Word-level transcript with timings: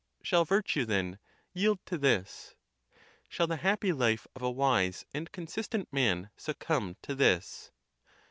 Shall 0.23 0.45
virtue, 0.45 0.83
then, 0.83 1.19
yield 1.53 1.77
to 1.85 1.95
this? 1.95 2.55
Shall 3.29 3.45
the. 3.45 3.57
happy 3.57 3.93
life 3.93 4.25
of 4.35 4.41
a 4.41 4.49
wise 4.49 5.05
and 5.13 5.31
consistent 5.31 5.93
man 5.93 6.31
succumb 6.35 6.97
to 7.03 7.13
this? 7.13 7.69